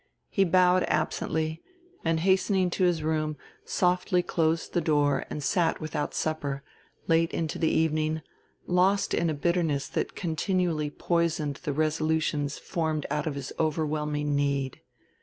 He 0.31 0.45
bowed 0.45 0.83
absently, 0.85 1.61
and 2.03 2.21
hastening 2.21 2.71
to 2.71 2.85
his 2.85 3.03
room 3.03 3.37
softly 3.65 4.23
closed 4.23 4.73
the 4.73 4.81
door 4.81 5.25
and 5.29 5.43
sat 5.43 5.79
without 5.79 6.15
supper, 6.15 6.63
late 7.07 7.31
into 7.31 7.59
the 7.59 7.69
evening, 7.69 8.23
lost 8.65 9.13
in 9.13 9.29
a 9.29 9.35
bitterness 9.35 9.87
that 9.89 10.15
continually 10.15 10.89
poisoned 10.89 11.57
the 11.57 11.73
resolutions 11.73 12.57
formed 12.57 13.05
out 13.11 13.27
of 13.27 13.35
his 13.35 13.53
overwhelming 13.59 14.35
need. 14.35 14.81